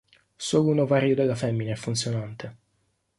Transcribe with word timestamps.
Solo 0.47 0.69
un 0.71 0.79
ovario 0.79 1.13
della 1.13 1.35
femmina 1.35 1.73
è 1.73 1.75
funzionante. 1.75 2.55